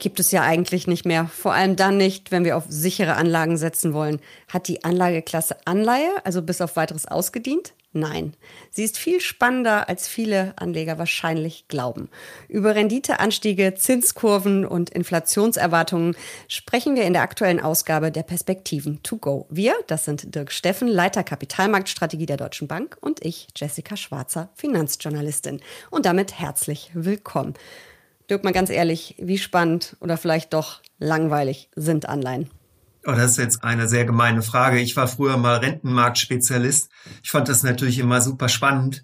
gibt 0.00 0.18
es 0.18 0.32
ja 0.32 0.42
eigentlich 0.42 0.86
nicht 0.86 1.04
mehr. 1.04 1.26
Vor 1.26 1.54
allem 1.54 1.76
dann 1.76 1.96
nicht, 1.96 2.32
wenn 2.32 2.44
wir 2.44 2.56
auf 2.56 2.64
sichere 2.68 3.14
Anlagen 3.14 3.56
setzen 3.56 3.92
wollen. 3.92 4.20
Hat 4.48 4.66
die 4.66 4.84
Anlageklasse 4.84 5.56
Anleihe, 5.66 6.10
also 6.24 6.42
bis 6.42 6.60
auf 6.60 6.76
weiteres 6.76 7.06
ausgedient? 7.06 7.72
Nein, 7.92 8.34
sie 8.70 8.84
ist 8.84 8.98
viel 8.98 9.20
spannender, 9.20 9.88
als 9.88 10.06
viele 10.06 10.52
Anleger 10.54 10.98
wahrscheinlich 10.98 11.66
glauben. 11.66 12.08
Über 12.46 12.76
Renditeanstiege, 12.76 13.74
Zinskurven 13.74 14.64
und 14.64 14.90
Inflationserwartungen 14.90 16.14
sprechen 16.46 16.94
wir 16.94 17.02
in 17.02 17.14
der 17.14 17.22
aktuellen 17.22 17.58
Ausgabe 17.58 18.12
der 18.12 18.22
Perspektiven 18.22 19.02
to 19.02 19.16
go. 19.16 19.48
Wir, 19.50 19.74
das 19.88 20.04
sind 20.04 20.36
Dirk 20.36 20.52
Steffen, 20.52 20.86
Leiter 20.86 21.24
Kapitalmarktstrategie 21.24 22.26
der 22.26 22.36
Deutschen 22.36 22.68
Bank 22.68 22.96
und 23.00 23.24
ich, 23.24 23.48
Jessica 23.56 23.96
Schwarzer, 23.96 24.50
Finanzjournalistin. 24.54 25.60
Und 25.90 26.06
damit 26.06 26.38
herzlich 26.38 26.92
willkommen. 26.94 27.54
Dirk, 28.30 28.44
mal 28.44 28.52
ganz 28.52 28.70
ehrlich, 28.70 29.16
wie 29.18 29.38
spannend 29.38 29.96
oder 30.00 30.16
vielleicht 30.16 30.52
doch 30.52 30.80
langweilig 31.00 31.68
sind 31.74 32.08
Anleihen? 32.08 32.48
Oh, 33.04 33.10
das 33.10 33.32
ist 33.32 33.38
jetzt 33.38 33.64
eine 33.64 33.88
sehr 33.88 34.04
gemeine 34.04 34.42
Frage. 34.42 34.78
Ich 34.78 34.96
war 34.96 35.08
früher 35.08 35.36
mal 35.36 35.56
Rentenmarktspezialist. 35.56 36.90
Ich 37.24 37.30
fand 37.30 37.48
das 37.48 37.64
natürlich 37.64 37.98
immer 37.98 38.20
super 38.20 38.48
spannend. 38.48 39.02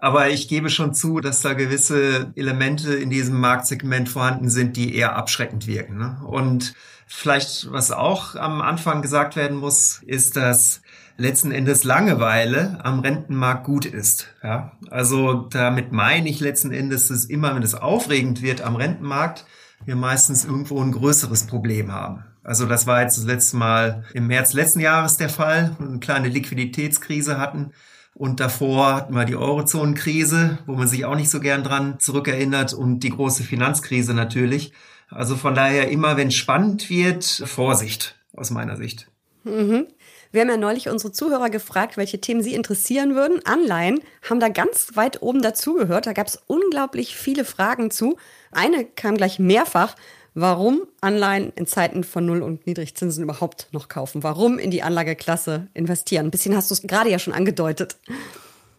Aber 0.00 0.28
ich 0.28 0.46
gebe 0.46 0.70
schon 0.70 0.94
zu, 0.94 1.18
dass 1.18 1.40
da 1.40 1.54
gewisse 1.54 2.32
Elemente 2.36 2.94
in 2.94 3.10
diesem 3.10 3.40
Marktsegment 3.40 4.08
vorhanden 4.08 4.48
sind, 4.48 4.76
die 4.76 4.94
eher 4.94 5.16
abschreckend 5.16 5.66
wirken. 5.66 5.98
Ne? 5.98 6.20
Und 6.24 6.74
vielleicht, 7.08 7.72
was 7.72 7.90
auch 7.90 8.36
am 8.36 8.60
Anfang 8.60 9.02
gesagt 9.02 9.34
werden 9.34 9.56
muss, 9.56 10.02
ist, 10.06 10.36
dass 10.36 10.82
letzten 11.18 11.50
Endes 11.50 11.84
Langeweile 11.84 12.78
am 12.82 13.00
Rentenmarkt 13.00 13.64
gut 13.64 13.84
ist. 13.84 14.34
Ja? 14.42 14.72
Also 14.88 15.34
damit 15.50 15.92
meine 15.92 16.28
ich 16.28 16.40
letzten 16.40 16.72
Endes, 16.72 17.08
dass 17.08 17.24
immer, 17.26 17.54
wenn 17.54 17.62
es 17.62 17.74
aufregend 17.74 18.40
wird 18.40 18.62
am 18.62 18.76
Rentenmarkt, 18.76 19.44
wir 19.84 19.96
meistens 19.96 20.44
irgendwo 20.44 20.80
ein 20.80 20.92
größeres 20.92 21.46
Problem 21.46 21.92
haben. 21.92 22.24
Also 22.42 22.66
das 22.66 22.86
war 22.86 23.02
jetzt 23.02 23.18
das 23.18 23.24
letzte 23.24 23.56
Mal 23.56 24.04
im 24.14 24.28
März 24.28 24.54
letzten 24.54 24.80
Jahres 24.80 25.16
der 25.16 25.28
Fall, 25.28 25.76
eine 25.78 25.98
kleine 25.98 26.28
Liquiditätskrise 26.28 27.38
hatten. 27.38 27.72
Und 28.14 28.40
davor 28.40 28.94
hatten 28.94 29.14
wir 29.14 29.24
die 29.24 29.36
Eurozonenkrise, 29.36 30.58
wo 30.66 30.74
man 30.74 30.88
sich 30.88 31.04
auch 31.04 31.14
nicht 31.14 31.30
so 31.30 31.40
gern 31.40 31.62
dran 31.62 32.00
zurückerinnert 32.00 32.72
und 32.72 33.00
die 33.00 33.10
große 33.10 33.42
Finanzkrise 33.42 34.14
natürlich. 34.14 34.72
Also 35.08 35.36
von 35.36 35.54
daher 35.54 35.90
immer, 35.90 36.16
wenn 36.16 36.30
spannend 36.30 36.90
wird, 36.90 37.24
Vorsicht 37.24 38.16
aus 38.34 38.50
meiner 38.50 38.76
Sicht. 38.76 39.08
Mhm. 39.44 39.86
Wir 40.30 40.42
haben 40.42 40.50
ja 40.50 40.56
neulich 40.56 40.88
unsere 40.88 41.12
Zuhörer 41.12 41.50
gefragt, 41.50 41.96
welche 41.96 42.20
Themen 42.20 42.42
sie 42.42 42.54
interessieren 42.54 43.14
würden. 43.14 43.40
Anleihen 43.44 44.00
haben 44.28 44.40
da 44.40 44.48
ganz 44.48 44.90
weit 44.94 45.22
oben 45.22 45.42
dazugehört. 45.42 46.06
Da 46.06 46.12
gab 46.12 46.26
es 46.26 46.42
unglaublich 46.46 47.16
viele 47.16 47.44
Fragen 47.44 47.90
zu. 47.90 48.16
Eine 48.50 48.84
kam 48.84 49.16
gleich 49.16 49.38
mehrfach 49.38 49.94
warum 50.40 50.82
Anleihen 51.00 51.52
in 51.56 51.66
Zeiten 51.66 52.04
von 52.04 52.24
Null- 52.24 52.42
und 52.42 52.66
Niedrigzinsen 52.66 53.24
überhaupt 53.24 53.68
noch 53.72 53.88
kaufen. 53.88 54.22
Warum 54.22 54.58
in 54.58 54.70
die 54.70 54.82
Anlageklasse 54.82 55.68
investieren? 55.74 56.26
Ein 56.26 56.30
bisschen 56.30 56.54
hast 56.54 56.70
du 56.70 56.74
es 56.74 56.82
gerade 56.82 57.10
ja 57.10 57.18
schon 57.18 57.32
angedeutet. 57.32 57.96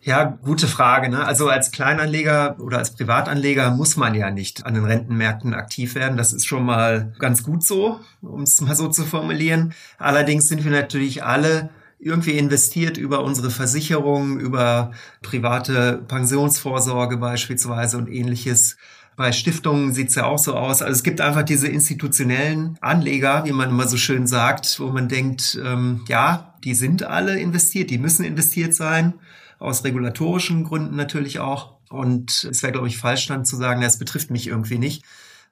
Ja, 0.02 0.24
gute 0.24 0.68
Frage. 0.68 1.10
Ne? 1.10 1.26
Also 1.26 1.50
als 1.50 1.72
Kleinanleger 1.72 2.58
oder 2.60 2.78
als 2.78 2.92
Privatanleger 2.92 3.72
muss 3.72 3.98
man 3.98 4.16
ja 4.16 4.32
nicht 4.32 4.66
an 4.66 4.74
den 4.74 4.86
Rentenmärkten 4.86 5.54
aktiv 5.54 5.94
werden. 5.96 6.18
Das 6.18 6.32
ist 6.32 6.46
schon 6.46 6.64
mal 6.64 7.14
ganz 7.20 7.44
gut 7.44 7.64
so, 7.64 8.00
um 8.22 8.44
es 8.44 8.62
mal 8.62 8.76
so 8.76 8.88
zu 8.88 9.04
formulieren. 9.04 9.74
Allerdings 9.98 10.48
sind 10.48 10.64
wir 10.64 10.72
natürlich 10.72 11.24
alle 11.24 11.70
irgendwie 12.00 12.38
investiert 12.38 12.98
über 12.98 13.24
unsere 13.24 13.52
Versicherungen, 13.52 14.40
über 14.40 14.92
private 15.22 16.02
Pensionsvorsorge 16.08 17.18
beispielsweise 17.18 17.98
und 17.98 18.08
ähnliches. 18.08 18.78
Bei 19.18 19.34
Stiftungen 19.34 19.92
sieht's 19.92 20.16
ja 20.16 20.24
auch 20.24 20.40
so 20.40 20.56
aus. 20.56 20.82
Also 20.82 20.94
es 20.94 21.04
gibt 21.04 21.20
einfach 21.20 21.44
diese 21.44 21.68
institutionellen 21.68 22.78
Anleger, 22.80 23.44
wie 23.44 23.52
man 23.52 23.70
immer 23.70 23.86
so 23.90 23.98
schön 23.98 24.28
sagt, 24.28 24.80
wo 24.80 24.88
man 24.88 25.10
denkt, 25.10 25.60
ähm, 25.62 26.06
ja, 26.08 26.54
die 26.64 26.74
sind 26.74 27.04
alle 27.04 27.38
investiert, 27.38 27.90
die 27.90 27.98
müssen 27.98 28.24
investiert 28.24 28.74
sein, 28.74 29.16
aus 29.60 29.84
regulatorischen 29.84 30.64
Gründen 30.64 30.96
natürlich 30.96 31.40
auch. 31.40 31.76
Und 31.90 32.48
es 32.50 32.64
wäre, 32.64 32.72
glaube 32.72 32.88
ich, 32.88 32.98
falsch 32.98 33.28
dann 33.28 33.46
zu 33.46 33.56
sagen, 33.56 33.82
es 33.84 34.00
betrifft 34.00 34.32
mich 34.32 34.48
irgendwie 34.48 34.80
nicht, 34.80 35.04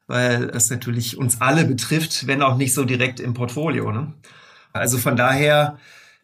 weil 0.08 0.50
es 0.50 0.70
natürlich 0.70 1.18
uns 1.18 1.42
alle 1.42 1.66
betrifft, 1.66 2.28
wenn 2.28 2.42
auch 2.42 2.58
nicht 2.58 2.74
so 2.74 2.86
direkt 2.86 3.20
im 3.20 3.34
Portfolio. 3.34 3.92
Ne? 3.92 4.14
Also 4.74 4.98
von 4.98 5.16
daher 5.16 5.78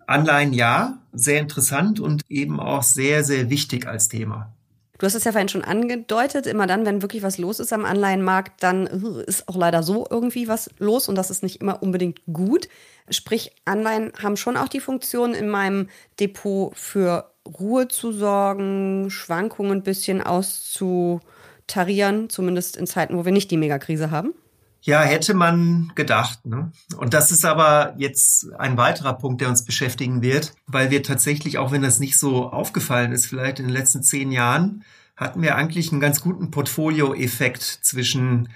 Anleihen 0.08 0.54
ja, 0.54 1.00
sehr 1.12 1.40
interessant 1.40 2.00
und 2.00 2.24
eben 2.30 2.60
auch 2.60 2.84
sehr, 2.84 3.24
sehr 3.24 3.50
wichtig 3.50 3.88
als 3.88 4.08
Thema. 4.08 4.54
Du 5.00 5.06
hast 5.06 5.16
es 5.16 5.24
ja 5.24 5.32
vorhin 5.32 5.50
schon 5.50 5.64
angedeutet, 5.64 6.46
immer 6.46 6.68
dann, 6.68 6.86
wenn 6.86 7.02
wirklich 7.02 7.24
was 7.24 7.38
los 7.38 7.60
ist 7.60 7.74
am 7.74 7.84
Anleihenmarkt, 7.84 8.64
dann 8.64 8.88
äh, 8.88 9.24
ist 9.26 9.50
auch 9.50 9.58
leider 9.58 9.84
so 9.84 10.08
irgendwie 10.10 10.48
was 10.48 10.70
los 10.80 11.10
und 11.10 11.16
das 11.16 11.30
ist 11.30 11.44
nicht 11.44 11.62
immer 11.62 11.82
unbedingt 11.82 12.22
gut. 12.32 12.70
Sprich, 13.10 13.52
Anleihen 13.66 14.14
haben 14.22 14.38
schon 14.38 14.56
auch 14.56 14.70
die 14.70 14.80
Funktion 14.80 15.34
in 15.34 15.50
meinem 15.50 15.90
Depot 16.20 16.74
für 16.78 17.33
Ruhe 17.48 17.88
zu 17.88 18.12
sorgen, 18.12 19.10
Schwankungen 19.10 19.80
ein 19.80 19.84
bisschen 19.84 20.22
auszutarieren, 20.22 22.30
zumindest 22.30 22.78
in 22.78 22.88
Zeiten, 22.88 23.18
wo 23.18 23.26
wir 23.26 23.32
nicht 23.32 23.52
die 23.52 23.58
Megakrise 23.58 24.12
haben. 24.12 24.34
Ja, 24.82 25.02
hätte 25.02 25.34
man 25.34 25.94
gedacht. 25.96 26.46
Ne? 26.46 26.72
Und 26.98 27.14
das 27.14 27.32
ist 27.32 27.46
aber 27.46 27.94
jetzt 27.98 28.52
ein 28.58 28.76
weiterer 28.76 29.14
Punkt, 29.14 29.40
der 29.40 29.48
uns 29.48 29.64
beschäftigen 29.64 30.22
wird, 30.22 30.54
weil 30.68 30.92
wir 30.92 31.04
tatsächlich, 31.04 31.58
auch 31.58 31.72
wenn 31.72 31.82
das 31.82 32.00
nicht 32.00 32.18
so 32.18 32.50
aufgefallen 32.50 33.14
ist, 33.14 33.26
vielleicht 33.26 33.60
in 33.60 33.68
den 33.68 33.74
letzten 33.74 34.04
zehn 34.04 34.32
Jahren, 34.32 34.84
hatten 35.16 35.42
wir 35.42 35.56
eigentlich 35.56 35.92
einen 35.92 36.02
ganz 36.02 36.22
guten 36.22 36.52
Portfolio-Effekt 36.52 37.62
zwischen 37.62 38.50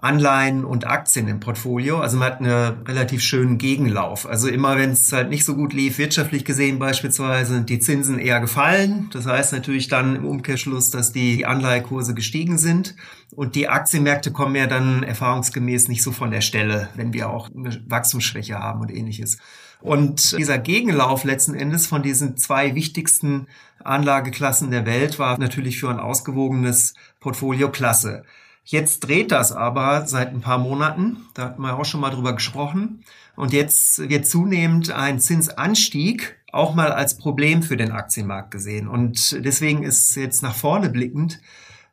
Anleihen 0.00 0.64
und 0.64 0.86
Aktien 0.86 1.28
im 1.28 1.40
Portfolio. 1.40 1.98
Also 1.98 2.16
man 2.16 2.32
hat 2.32 2.40
einen 2.40 2.82
relativ 2.86 3.22
schönen 3.22 3.58
Gegenlauf. 3.58 4.26
Also 4.26 4.48
immer 4.48 4.76
wenn 4.76 4.90
es 4.90 5.12
halt 5.12 5.30
nicht 5.30 5.44
so 5.44 5.54
gut 5.54 5.72
lief, 5.72 5.98
wirtschaftlich 5.98 6.44
gesehen 6.44 6.78
beispielsweise, 6.78 7.54
sind 7.54 7.70
die 7.70 7.78
Zinsen 7.78 8.18
eher 8.18 8.40
gefallen. 8.40 9.08
Das 9.12 9.26
heißt 9.26 9.52
natürlich 9.52 9.88
dann 9.88 10.16
im 10.16 10.24
Umkehrschluss, 10.24 10.90
dass 10.90 11.12
die 11.12 11.46
Anleihekurse 11.46 12.14
gestiegen 12.14 12.58
sind. 12.58 12.94
Und 13.34 13.54
die 13.54 13.68
Aktienmärkte 13.68 14.32
kommen 14.32 14.54
ja 14.54 14.66
dann 14.66 15.02
erfahrungsgemäß 15.02 15.88
nicht 15.88 16.02
so 16.02 16.12
von 16.12 16.30
der 16.30 16.40
Stelle, 16.40 16.88
wenn 16.94 17.12
wir 17.12 17.30
auch 17.30 17.50
eine 17.54 17.80
Wachstumsschwäche 17.86 18.58
haben 18.58 18.80
und 18.80 18.90
ähnliches. 18.92 19.38
Und 19.80 20.38
dieser 20.38 20.58
Gegenlauf 20.58 21.24
letzten 21.24 21.54
Endes 21.54 21.86
von 21.86 22.02
diesen 22.02 22.38
zwei 22.38 22.74
wichtigsten 22.74 23.48
Anlageklassen 23.82 24.70
der 24.70 24.86
Welt 24.86 25.18
war 25.18 25.38
natürlich 25.38 25.78
für 25.78 25.90
ein 25.90 26.00
ausgewogenes 26.00 26.94
Portfolio 27.20 27.70
klasse. 27.70 28.24
Jetzt 28.64 29.00
dreht 29.00 29.30
das 29.30 29.52
aber 29.52 30.06
seit 30.06 30.32
ein 30.32 30.40
paar 30.40 30.58
Monaten. 30.58 31.26
Da 31.34 31.44
hatten 31.44 31.62
wir 31.62 31.78
auch 31.78 31.84
schon 31.84 32.00
mal 32.00 32.10
drüber 32.10 32.32
gesprochen. 32.32 33.04
Und 33.36 33.52
jetzt 33.52 34.08
wird 34.08 34.26
zunehmend 34.26 34.90
ein 34.90 35.20
Zinsanstieg 35.20 36.38
auch 36.50 36.74
mal 36.74 36.92
als 36.92 37.18
Problem 37.18 37.62
für 37.62 37.76
den 37.76 37.90
Aktienmarkt 37.90 38.50
gesehen. 38.50 38.88
Und 38.88 39.44
deswegen 39.44 39.82
ist 39.82 40.14
jetzt 40.14 40.42
nach 40.42 40.54
vorne 40.54 40.88
blickend 40.88 41.40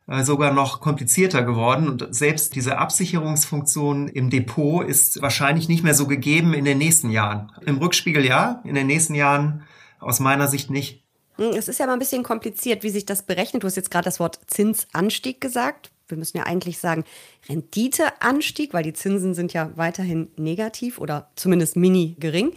äh, 0.06 0.22
sogar 0.24 0.52
noch 0.52 0.80
komplizierter 0.80 1.42
geworden. 1.42 1.88
Und 1.88 2.14
selbst 2.14 2.54
diese 2.54 2.78
Absicherungsfunktion 2.78 4.08
im 4.08 4.30
Depot 4.30 4.86
ist 4.86 5.20
wahrscheinlich 5.20 5.68
nicht 5.68 5.84
mehr 5.84 5.94
so 5.94 6.06
gegeben 6.06 6.54
in 6.54 6.64
den 6.64 6.78
nächsten 6.78 7.10
Jahren. 7.10 7.52
Im 7.66 7.78
Rückspiegel 7.78 8.24
ja, 8.24 8.62
in 8.64 8.74
den 8.74 8.86
nächsten 8.86 9.14
Jahren 9.14 9.64
aus 10.00 10.20
meiner 10.20 10.48
Sicht 10.48 10.70
nicht. 10.70 11.02
Hm, 11.36 11.50
es 11.50 11.68
ist 11.68 11.80
ja 11.80 11.86
mal 11.86 11.94
ein 11.94 11.98
bisschen 11.98 12.22
kompliziert, 12.22 12.82
wie 12.82 12.90
sich 12.90 13.04
das 13.04 13.24
berechnet. 13.24 13.62
Du 13.62 13.66
hast 13.66 13.76
jetzt 13.76 13.90
gerade 13.90 14.04
das 14.04 14.20
Wort 14.20 14.40
Zinsanstieg 14.46 15.40
gesagt 15.40 15.91
wir 16.12 16.18
müssen 16.18 16.36
ja 16.36 16.44
eigentlich 16.44 16.78
sagen, 16.78 17.02
Renditeanstieg, 17.48 18.72
weil 18.72 18.84
die 18.84 18.92
Zinsen 18.92 19.34
sind 19.34 19.52
ja 19.52 19.72
weiterhin 19.74 20.30
negativ 20.36 20.98
oder 20.98 21.30
zumindest 21.34 21.74
mini 21.74 22.14
gering. 22.20 22.52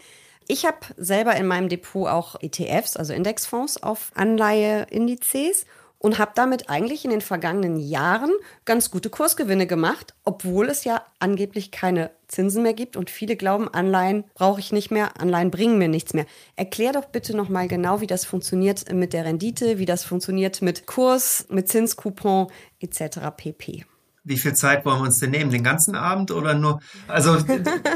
Ich 0.47 0.65
habe 0.65 0.77
selber 0.97 1.35
in 1.35 1.47
meinem 1.47 1.69
Depot 1.69 2.07
auch 2.07 2.35
ETFs, 2.39 2.97
also 2.97 3.13
Indexfonds 3.13 3.81
auf 3.81 4.11
Anleiheindizes 4.13 5.65
und 5.97 6.19
habe 6.19 6.31
damit 6.35 6.69
eigentlich 6.69 7.05
in 7.05 7.11
den 7.11 7.21
vergangenen 7.21 7.77
Jahren 7.77 8.31
ganz 8.65 8.91
gute 8.91 9.09
Kursgewinne 9.09 9.67
gemacht, 9.67 10.13
obwohl 10.23 10.69
es 10.69 10.83
ja 10.83 11.03
angeblich 11.19 11.71
keine 11.71 12.11
Zinsen 12.27 12.63
mehr 12.63 12.73
gibt 12.73 12.97
und 12.97 13.09
viele 13.09 13.35
glauben, 13.35 13.67
Anleihen 13.67 14.23
brauche 14.33 14.59
ich 14.59 14.71
nicht 14.71 14.91
mehr, 14.91 15.19
Anleihen 15.19 15.51
bringen 15.51 15.77
mir 15.77 15.87
nichts 15.87 16.13
mehr. 16.13 16.25
Erklär 16.55 16.91
doch 16.91 17.05
bitte 17.05 17.35
noch 17.35 17.49
mal 17.49 17.67
genau, 17.67 18.01
wie 18.01 18.07
das 18.07 18.25
funktioniert 18.25 18.91
mit 18.91 19.13
der 19.13 19.25
Rendite, 19.25 19.79
wie 19.79 19.85
das 19.85 20.03
funktioniert 20.03 20.61
mit 20.61 20.85
Kurs, 20.85 21.45
mit 21.49 21.69
Zinscoupon 21.69 22.47
etc. 22.79 23.19
pp 23.35 23.85
wie 24.25 24.37
viel 24.37 24.53
Zeit 24.53 24.85
wollen 24.85 24.99
wir 24.99 25.05
uns 25.05 25.19
denn 25.19 25.31
nehmen? 25.31 25.51
Den 25.51 25.63
ganzen 25.63 25.95
Abend 25.95 26.31
oder 26.31 26.55
nur? 26.55 26.81
Also 27.07 27.37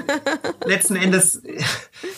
letzten 0.65 0.95
Endes 0.95 1.41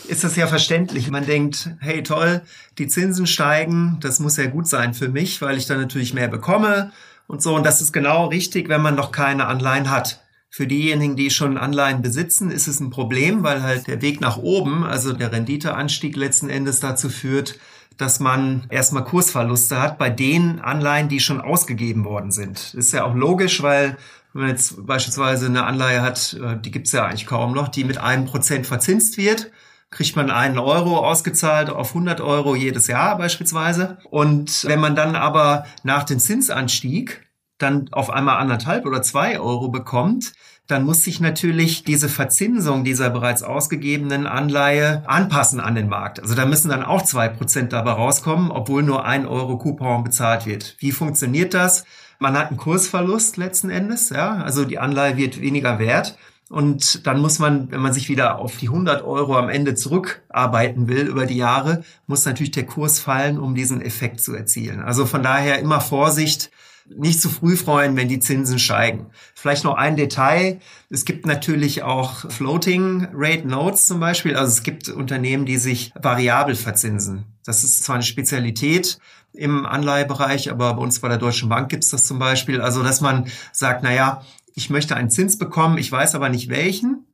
ist 0.08 0.24
das 0.24 0.36
ja 0.36 0.48
verständlich. 0.48 1.10
Man 1.10 1.26
denkt, 1.26 1.70
hey 1.80 2.04
toll, 2.04 2.42
die 2.78 2.88
Zinsen 2.88 3.26
steigen, 3.26 3.98
das 4.02 4.20
muss 4.20 4.38
ja 4.38 4.48
gut 4.48 4.68
sein 4.68 4.94
für 4.94 5.08
mich, 5.08 5.42
weil 5.42 5.58
ich 5.58 5.66
dann 5.66 5.80
natürlich 5.80 6.14
mehr 6.14 6.28
bekomme 6.28 6.92
und 7.28 7.42
so. 7.42 7.56
Und 7.56 7.66
das 7.66 7.82
ist 7.82 7.94
genau 7.94 8.28
richtig, 8.28 8.68
wenn 8.68 8.82
man 8.82 8.96
noch 8.96 9.12
keine 9.12 9.48
Anleihen 9.48 9.90
hat. 9.90 10.22
Für 10.50 10.68
diejenigen, 10.68 11.16
die 11.16 11.30
schon 11.30 11.58
Anleihen 11.58 12.02
besitzen, 12.02 12.52
ist 12.52 12.68
es 12.68 12.82
ein 12.82 12.90
Problem, 12.90 13.42
weil 13.42 13.64
halt 13.64 13.88
der 13.88 14.02
Weg 14.02 14.20
nach 14.20 14.36
oben, 14.36 14.84
also 14.84 15.14
der 15.14 15.32
Renditeanstieg 15.32 16.18
letzten 16.18 16.50
Endes 16.50 16.82
dazu 16.82 17.08
führt, 17.08 17.58
dass 18.02 18.20
man 18.20 18.66
erstmal 18.70 19.04
Kursverluste 19.04 19.80
hat 19.80 20.00
bei 20.00 20.10
den 20.10 20.60
Anleihen, 20.60 21.08
die 21.08 21.20
schon 21.20 21.40
ausgegeben 21.40 22.04
worden 22.04 22.32
sind. 22.32 22.74
Ist 22.74 22.94
ja 22.94 23.04
auch 23.06 23.14
logisch, 23.14 23.62
weil 23.62 23.96
wenn 24.34 24.42
man 24.42 24.50
jetzt 24.50 24.86
beispielsweise 24.88 25.46
eine 25.46 25.66
Anleihe 25.66 26.02
hat, 26.02 26.34
äh, 26.34 26.60
die 26.60 26.72
gibt's 26.72 26.92
ja 26.94 27.06
eigentlich 27.06 27.28
kaum 27.28 27.54
noch, 27.54 27.68
die 27.68 27.84
mit 27.84 28.00
einem 28.00 28.26
Prozent 28.26 28.66
verzinst 28.66 29.18
wird, 29.18 29.52
kriegt 29.92 30.16
man 30.16 30.32
einen 30.32 30.58
Euro 30.58 30.98
ausgezahlt 31.06 31.70
auf 31.70 31.90
100 31.90 32.22
Euro 32.22 32.56
jedes 32.56 32.88
Jahr 32.88 33.18
beispielsweise. 33.18 33.98
Und 34.10 34.64
wenn 34.66 34.80
man 34.80 34.96
dann 34.96 35.16
aber 35.16 35.66
nach 35.84 36.04
dem 36.04 36.18
Zinsanstieg 36.18 37.30
dann 37.60 37.90
auf 37.92 38.10
einmal 38.10 38.38
anderthalb 38.38 38.88
oder 38.88 39.04
zwei 39.04 39.40
Euro 39.40 39.70
bekommt, 39.70 40.34
dann 40.72 40.84
muss 40.84 41.04
sich 41.04 41.20
natürlich 41.20 41.84
diese 41.84 42.10
Verzinsung 42.10 42.84
dieser 42.84 43.10
bereits 43.10 43.44
ausgegebenen 43.44 44.26
Anleihe 44.26 45.04
anpassen 45.06 45.60
an 45.60 45.76
den 45.76 45.90
Markt. 45.90 46.22
Also 46.22 46.34
da 46.34 46.46
müssen 46.46 46.70
dann 46.70 46.84
auch 46.84 47.02
zwei 47.02 47.28
Prozent 47.28 47.74
dabei 47.74 47.92
rauskommen, 47.92 48.52
obwohl 48.52 48.82
nur 48.82 49.06
ein 49.06 49.26
Euro 49.26 49.58
Coupon 49.58 50.04
bezahlt 50.04 50.46
wird. 50.46 50.76
Wie 50.80 50.92
funktioniert 50.92 51.54
das? 51.54 51.86
Man 52.20 52.38
hat 52.38 52.50
einen 52.50 52.58
Kursverlust 52.58 53.38
letzten 53.38 53.70
Endes, 53.70 54.10
ja, 54.10 54.38
also 54.38 54.64
die 54.64 54.80
Anleihe 54.80 55.18
wird 55.18 55.42
weniger 55.42 55.80
wert. 55.80 56.18
Und 56.50 57.08
dann 57.08 57.20
muss 57.20 57.40
man, 57.40 57.72
wenn 57.72 57.80
man 57.80 57.94
sich 57.94 58.10
wieder 58.10 58.38
auf 58.38 58.58
die 58.58 58.68
100 58.68 59.04
Euro 59.04 59.38
am 59.38 59.48
Ende 59.48 59.74
zurückarbeiten 59.74 60.90
will 60.90 61.08
über 61.08 61.26
die 61.26 61.38
Jahre, 61.38 61.84
muss 62.08 62.26
natürlich 62.26 62.52
der 62.52 62.66
Kurs 62.66 63.00
fallen, 63.00 63.40
um 63.40 63.56
diesen 63.56 63.82
Effekt 63.82 64.20
zu 64.20 64.36
erzielen. 64.36 64.82
Also 64.82 65.06
von 65.06 65.24
daher 65.24 65.60
immer 65.60 65.80
Vorsicht, 65.80 66.52
nicht 66.88 67.22
zu 67.22 67.30
früh 67.30 67.56
freuen, 67.56 67.96
wenn 67.96 68.08
die 68.08 68.20
Zinsen 68.20 68.60
steigen. 68.60 69.08
Vielleicht 69.34 69.64
noch 69.64 69.76
ein 69.76 69.96
Detail. 69.96 70.60
Es 70.90 71.06
gibt 71.06 71.26
natürlich 71.26 71.84
auch 71.84 72.30
Floating 72.30 73.08
Rate 73.14 73.48
Notes 73.48 73.86
zum 73.86 74.00
Beispiel. 74.00 74.36
Also 74.36 74.52
es 74.52 74.64
gibt 74.64 74.90
Unternehmen, 74.90 75.46
die 75.46 75.58
sich 75.58 75.92
variabel 76.00 76.56
verzinsen. 76.56 77.26
Das 77.46 77.64
ist 77.64 77.84
zwar 77.84 77.96
eine 77.96 78.04
Spezialität 78.04 79.00
im 79.34 79.66
Anleihebereich, 79.66 80.52
aber 80.52 80.74
bei 80.74 80.82
uns 80.82 81.00
bei 81.00 81.08
der 81.08 81.18
Deutschen 81.18 81.50
Bank 81.50 81.70
gibt 81.70 81.84
es 81.84 81.90
das 81.90 82.06
zum 82.06 82.20
Beispiel. 82.20 82.62
Also 82.62 82.84
dass 82.84 83.02
man 83.02 83.28
sagt, 83.52 83.84
na 83.84 83.94
ja, 83.94 84.24
ich 84.54 84.70
möchte 84.70 84.96
einen 84.96 85.10
Zins 85.10 85.38
bekommen, 85.38 85.78
ich 85.78 85.92
weiß 85.92 86.16
aber 86.16 86.30
nicht 86.30 86.50
welchen. 86.50 87.06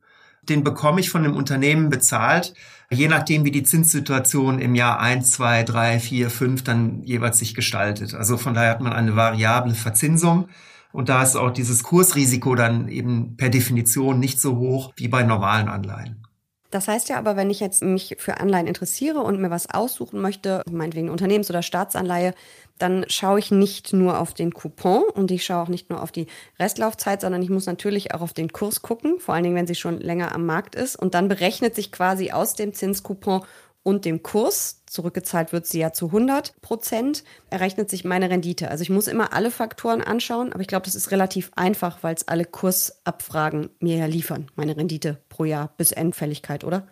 Den 0.42 0.64
bekomme 0.64 1.00
ich 1.00 1.10
von 1.10 1.24
dem 1.24 1.36
Unternehmen 1.36 1.90
bezahlt, 1.90 2.54
je 2.90 3.08
nachdem, 3.08 3.44
wie 3.46 3.52
die 3.52 3.64
Zinssituation 3.64 4.60
im 4.60 4.76
Jahr 4.76 5.00
eins, 5.00 5.32
zwei, 5.32 5.64
drei, 5.64 6.00
vier, 6.00 6.30
fünf 6.30 6.64
dann 6.64 7.04
jeweils 7.04 7.40
sich 7.40 7.54
gestaltet. 7.54 8.14
Also 8.14 8.38
von 8.38 8.54
daher 8.54 8.72
hat 8.72 8.82
man 8.82 8.94
eine 8.94 9.16
variable 9.16 9.74
Verzinsung. 9.74 10.48
Und 10.94 11.10
da 11.10 11.22
ist 11.22 11.36
auch 11.36 11.52
dieses 11.52 11.84
Kursrisiko 11.84 12.56
dann 12.56 12.88
eben 12.88 13.36
per 13.36 13.50
Definition 13.50 14.20
nicht 14.20 14.40
so 14.40 14.58
hoch 14.58 14.94
wie 14.96 15.10
bei 15.10 15.24
normalen 15.24 15.68
Anleihen. 15.68 16.27
Das 16.70 16.88
heißt 16.88 17.08
ja 17.10 17.18
aber, 17.18 17.36
wenn 17.38 17.50
ich 17.50 17.60
jetzt 17.60 17.82
mich 17.82 18.18
für 18.20 18.40
Anleihen 18.40 18.68
interessiere 18.68 19.22
und 19.22 19.40
mir 19.40 19.50
was 19.50 19.70
aussuchen 19.70 20.20
möchte, 20.20 20.64
meinetwegen 20.70 21.10
Unternehmens- 21.10 21.50
oder 21.50 21.64
Staatsanleihe, 21.64 22.34
dann 22.78 23.06
schaue 23.08 23.40
ich 23.40 23.52
nicht 23.52 23.94
nur 23.94 24.20
auf 24.20 24.34
den 24.34 24.54
Coupon 24.54 25.04
und 25.04 25.32
ich 25.32 25.46
schaue 25.46 25.64
auch 25.64 25.68
nicht 25.70 25.90
nur 25.90 26.02
auf 26.02 26.12
die 26.12 26.28
Restlaufzeit, 26.60 27.22
sondern 27.22 27.42
ich 27.42 27.50
muss 27.50 27.66
natürlich 27.66 28.14
auch 28.14 28.22
auf 28.22 28.34
den 28.34 28.52
Kurs 28.52 28.82
gucken, 28.82 29.20
vor 29.20 29.34
allen 29.34 29.44
Dingen, 29.44 29.56
wenn 29.56 29.68
sie 29.68 29.76
schon 29.76 30.00
länger 30.00 30.36
am 30.36 30.46
Markt 30.46 30.76
ist. 30.76 30.96
Und 30.96 31.14
dann 31.14 31.28
berechnet 31.28 31.74
sich 31.74 31.92
quasi 31.92 32.32
aus 32.32 32.54
dem 32.54 32.74
Zinscoupon 32.74 33.44
und 33.84 34.04
dem 34.06 34.22
Kurs, 34.22 34.84
zurückgezahlt 34.98 35.54
wird 35.54 35.68
sie 35.68 35.78
ja 35.78 35.94
zu 35.94 36.08
100 36.08 36.60
Prozent, 36.62 37.24
errechnet 37.52 37.88
sich 37.88 38.04
meine 38.04 38.32
Rendite. 38.32 38.72
Also 38.72 38.82
ich 38.82 38.90
muss 38.90 39.08
immer 39.08 39.32
alle 39.32 39.52
Faktoren 39.52 40.02
anschauen, 40.02 40.52
aber 40.54 40.62
ich 40.62 40.68
glaube, 40.68 40.86
das 40.86 40.96
ist 40.96 41.12
relativ 41.12 41.52
einfach, 41.56 42.00
weil 42.02 42.16
es 42.16 42.28
alle 42.28 42.46
Kursabfragen 42.46 43.70
mir 43.80 43.98
ja 43.98 44.08
liefern, 44.08 44.50
meine 44.56 44.76
Rendite 44.76 45.22
pro 45.30 45.46
Jahr 45.46 45.72
bis 45.78 45.92
Endfälligkeit, 45.92 46.64
oder? 46.64 46.88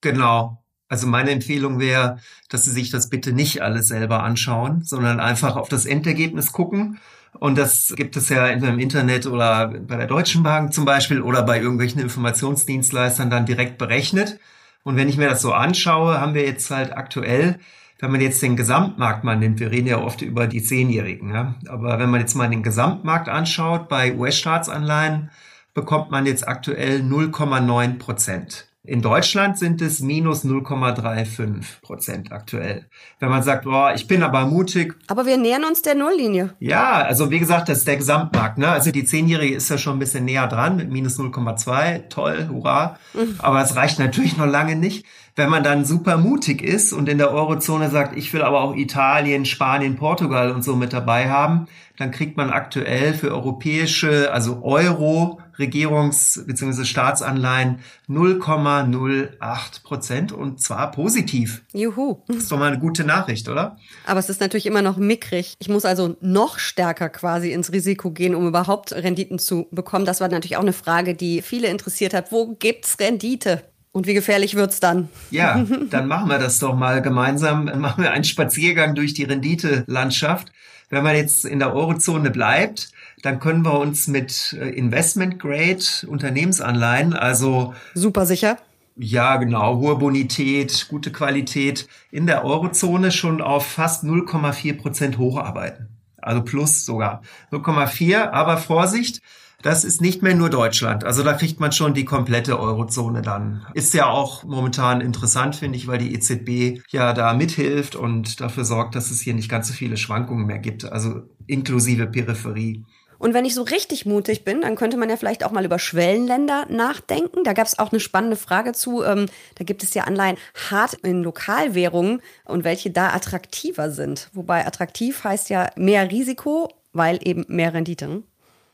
Genau. 0.00 0.62
Also 0.88 1.08
meine 1.08 1.32
Empfehlung 1.32 1.80
wäre, 1.80 2.20
dass 2.48 2.64
Sie 2.64 2.70
sich 2.70 2.90
das 2.90 3.10
bitte 3.10 3.32
nicht 3.32 3.60
alles 3.60 3.88
selber 3.88 4.22
anschauen, 4.22 4.84
sondern 4.84 5.18
einfach 5.18 5.56
auf 5.56 5.68
das 5.68 5.84
Endergebnis 5.84 6.52
gucken. 6.52 7.00
Und 7.40 7.58
das 7.58 7.92
gibt 7.96 8.16
es 8.16 8.28
ja 8.28 8.46
entweder 8.46 8.72
im 8.72 8.78
Internet 8.78 9.26
oder 9.26 9.66
bei 9.66 9.96
der 9.96 10.06
Deutschen 10.06 10.44
Bank 10.44 10.72
zum 10.72 10.84
Beispiel 10.84 11.20
oder 11.20 11.42
bei 11.42 11.60
irgendwelchen 11.60 12.00
Informationsdienstleistern 12.00 13.30
dann 13.30 13.46
direkt 13.46 13.78
berechnet. 13.78 14.38
Und 14.84 14.96
wenn 14.96 15.08
ich 15.08 15.16
mir 15.16 15.28
das 15.28 15.42
so 15.42 15.52
anschaue, 15.52 16.20
haben 16.20 16.34
wir 16.34 16.44
jetzt 16.44 16.70
halt 16.70 16.96
aktuell, 16.96 17.58
wenn 17.98 18.12
man 18.12 18.20
jetzt 18.20 18.40
den 18.42 18.56
Gesamtmarkt 18.56 19.24
mal 19.24 19.36
nimmt, 19.36 19.60
wir 19.60 19.70
reden 19.70 19.88
ja 19.88 19.98
oft 19.98 20.22
über 20.22 20.46
die 20.46 20.62
Zehnjährigen, 20.62 21.34
ja, 21.34 21.56
aber 21.68 21.98
wenn 21.98 22.10
man 22.10 22.20
jetzt 22.20 22.34
mal 22.34 22.48
den 22.48 22.62
Gesamtmarkt 22.62 23.28
anschaut, 23.28 23.88
bei 23.88 24.14
US-Staatsanleihen 24.14 25.30
bekommt 25.74 26.10
man 26.10 26.26
jetzt 26.26 26.46
aktuell 26.46 27.00
0,9 27.00 27.98
Prozent. 27.98 28.67
In 28.88 29.02
Deutschland 29.02 29.58
sind 29.58 29.82
es 29.82 30.00
minus 30.00 30.46
0,35 30.46 31.82
Prozent 31.82 32.32
aktuell. 32.32 32.86
Wenn 33.20 33.28
man 33.28 33.42
sagt, 33.42 33.64
boah, 33.64 33.92
ich 33.94 34.06
bin 34.06 34.22
aber 34.22 34.46
mutig. 34.46 34.94
Aber 35.08 35.26
wir 35.26 35.36
nähern 35.36 35.64
uns 35.64 35.82
der 35.82 35.94
Nulllinie. 35.94 36.54
Ja, 36.58 37.02
also 37.02 37.30
wie 37.30 37.38
gesagt, 37.38 37.68
das 37.68 37.78
ist 37.78 37.86
der 37.86 37.98
Gesamtmarkt. 37.98 38.56
Ne? 38.56 38.66
Also 38.66 38.90
die 38.90 39.04
Zehnjährige 39.04 39.54
ist 39.54 39.68
ja 39.68 39.76
schon 39.76 39.96
ein 39.96 39.98
bisschen 39.98 40.24
näher 40.24 40.46
dran 40.46 40.78
mit 40.78 40.90
minus 40.90 41.18
0,2. 41.18 42.08
Toll, 42.08 42.48
hurra. 42.50 42.98
Mhm. 43.12 43.34
Aber 43.40 43.60
es 43.60 43.76
reicht 43.76 43.98
natürlich 43.98 44.38
noch 44.38 44.46
lange 44.46 44.74
nicht. 44.74 45.04
Wenn 45.36 45.50
man 45.50 45.62
dann 45.62 45.84
super 45.84 46.16
mutig 46.16 46.62
ist 46.62 46.94
und 46.94 47.10
in 47.10 47.18
der 47.18 47.30
Eurozone 47.30 47.90
sagt, 47.90 48.16
ich 48.16 48.32
will 48.32 48.40
aber 48.40 48.62
auch 48.62 48.74
Italien, 48.74 49.44
Spanien, 49.44 49.96
Portugal 49.96 50.50
und 50.50 50.64
so 50.64 50.76
mit 50.76 50.94
dabei 50.94 51.28
haben, 51.28 51.66
dann 51.98 52.10
kriegt 52.10 52.38
man 52.38 52.48
aktuell 52.50 53.12
für 53.12 53.32
europäische, 53.32 54.32
also 54.32 54.62
Euro, 54.62 55.40
Regierungs- 55.58 56.44
bzw. 56.46 56.84
Staatsanleihen 56.84 57.80
0,08 58.08 59.82
Prozent 59.82 60.32
und 60.32 60.60
zwar 60.60 60.90
positiv. 60.90 61.62
Juhu. 61.72 62.22
Das 62.28 62.36
ist 62.38 62.52
doch 62.52 62.58
mal 62.58 62.72
eine 62.72 62.78
gute 62.78 63.04
Nachricht, 63.04 63.48
oder? 63.48 63.76
Aber 64.06 64.20
es 64.20 64.28
ist 64.28 64.40
natürlich 64.40 64.66
immer 64.66 64.82
noch 64.82 64.96
mickrig. 64.96 65.54
Ich 65.58 65.68
muss 65.68 65.84
also 65.84 66.16
noch 66.20 66.58
stärker 66.58 67.08
quasi 67.08 67.52
ins 67.52 67.72
Risiko 67.72 68.10
gehen, 68.10 68.34
um 68.34 68.46
überhaupt 68.46 68.92
Renditen 68.92 69.38
zu 69.38 69.68
bekommen. 69.70 70.04
Das 70.04 70.20
war 70.20 70.28
natürlich 70.28 70.56
auch 70.56 70.62
eine 70.62 70.72
Frage, 70.72 71.14
die 71.14 71.42
viele 71.42 71.68
interessiert 71.68 72.14
hat. 72.14 72.32
Wo 72.32 72.54
gibt's 72.58 72.98
Rendite? 73.00 73.62
Und 73.92 74.06
wie 74.06 74.14
gefährlich 74.14 74.54
wird's 74.54 74.80
dann? 74.80 75.08
Ja, 75.30 75.64
dann 75.90 76.06
machen 76.06 76.28
wir 76.28 76.38
das 76.38 76.58
doch 76.58 76.74
mal 76.74 77.02
gemeinsam. 77.02 77.64
Machen 77.80 78.04
wir 78.04 78.12
einen 78.12 78.24
Spaziergang 78.24 78.94
durch 78.94 79.14
die 79.14 79.24
Renditelandschaft. 79.24 80.52
Wenn 80.90 81.02
man 81.02 81.16
jetzt 81.16 81.44
in 81.44 81.58
der 81.58 81.74
Eurozone 81.74 82.30
bleibt, 82.30 82.90
dann 83.22 83.40
können 83.40 83.64
wir 83.64 83.78
uns 83.78 84.08
mit 84.08 84.56
äh, 84.60 84.68
Investment 84.70 85.38
Grade 85.38 85.84
Unternehmensanleihen, 86.06 87.14
also 87.14 87.74
super 87.94 88.26
sicher. 88.26 88.58
Ja, 89.00 89.36
genau, 89.36 89.76
hohe 89.76 89.96
Bonität, 89.96 90.86
gute 90.88 91.12
Qualität 91.12 91.86
in 92.10 92.26
der 92.26 92.44
Eurozone 92.44 93.12
schon 93.12 93.40
auf 93.40 93.64
fast 93.64 94.02
0,4 94.02 94.76
Prozent 94.76 95.18
hocharbeiten. 95.18 95.88
Also 96.20 96.42
plus 96.42 96.84
sogar 96.84 97.22
0,4. 97.52 98.30
Aber 98.30 98.56
Vorsicht, 98.56 99.22
das 99.62 99.84
ist 99.84 100.00
nicht 100.00 100.22
mehr 100.22 100.34
nur 100.34 100.50
Deutschland. 100.50 101.04
Also 101.04 101.22
da 101.22 101.34
kriegt 101.34 101.60
man 101.60 101.72
schon 101.72 101.94
die 101.94 102.04
komplette 102.04 102.58
Eurozone 102.58 103.22
dann. 103.22 103.66
Ist 103.74 103.94
ja 103.94 104.06
auch 104.06 104.44
momentan 104.44 105.00
interessant, 105.00 105.56
finde 105.56 105.78
ich, 105.78 105.86
weil 105.86 105.98
die 105.98 106.14
EZB 106.14 106.82
ja 106.90 107.12
da 107.12 107.34
mithilft 107.34 107.94
und 107.94 108.40
dafür 108.40 108.64
sorgt, 108.64 108.94
dass 108.94 109.10
es 109.10 109.20
hier 109.20 109.34
nicht 109.34 109.48
ganz 109.48 109.68
so 109.68 109.74
viele 109.74 109.96
Schwankungen 109.96 110.46
mehr 110.46 110.58
gibt. 110.58 110.84
Also 110.84 111.22
inklusive 111.46 112.06
Peripherie. 112.06 112.84
Und 113.18 113.34
wenn 113.34 113.44
ich 113.44 113.54
so 113.54 113.62
richtig 113.62 114.06
mutig 114.06 114.44
bin, 114.44 114.60
dann 114.60 114.76
könnte 114.76 114.96
man 114.96 115.10
ja 115.10 115.16
vielleicht 115.16 115.44
auch 115.44 115.50
mal 115.50 115.64
über 115.64 115.78
Schwellenländer 115.78 116.66
nachdenken. 116.68 117.44
Da 117.44 117.52
gab 117.52 117.66
es 117.66 117.78
auch 117.78 117.90
eine 117.90 118.00
spannende 118.00 118.36
Frage 118.36 118.72
zu. 118.72 119.02
Ähm, 119.02 119.26
da 119.56 119.64
gibt 119.64 119.82
es 119.82 119.94
ja 119.94 120.04
Anleihen 120.04 120.36
hart 120.70 120.94
in 120.94 121.22
Lokalwährungen 121.22 122.22
und 122.44 122.64
welche 122.64 122.90
da 122.90 123.12
attraktiver 123.12 123.90
sind. 123.90 124.30
Wobei 124.32 124.66
attraktiv 124.66 125.24
heißt 125.24 125.50
ja 125.50 125.70
mehr 125.76 126.10
Risiko, 126.10 126.68
weil 126.92 127.18
eben 127.22 127.44
mehr 127.48 127.74
Rendite. 127.74 128.06
Ne? 128.06 128.22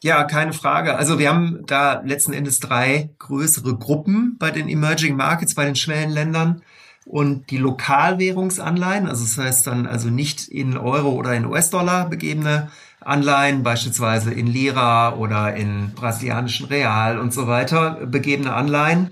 Ja, 0.02 0.24
keine 0.24 0.52
Frage. 0.52 0.96
Also 0.96 1.18
wir 1.18 1.30
haben 1.30 1.62
da 1.66 2.02
letzten 2.04 2.34
Endes 2.34 2.60
drei 2.60 3.08
größere 3.18 3.74
Gruppen 3.78 4.36
bei 4.38 4.50
den 4.50 4.68
Emerging 4.68 5.16
Markets, 5.16 5.54
bei 5.54 5.64
den 5.64 5.76
Schwellenländern. 5.76 6.60
Und 7.04 7.50
die 7.50 7.58
Lokalwährungsanleihen, 7.58 9.06
also 9.06 9.25
das 9.25 9.37
heißt 9.37 9.66
dann 9.66 9.87
also 9.87 10.08
nicht 10.08 10.49
in 10.49 10.76
Euro 10.76 11.11
oder 11.11 11.34
in 11.34 11.44
US-Dollar 11.44 12.08
begebene 12.08 12.70
Anleihen, 13.00 13.62
beispielsweise 13.62 14.32
in 14.32 14.46
Lira 14.46 15.14
oder 15.14 15.54
in 15.54 15.92
brasilianischen 15.94 16.66
Real 16.66 17.18
und 17.18 17.34
so 17.34 17.46
weiter, 17.46 18.06
begebene 18.06 18.54
Anleihen. 18.54 19.11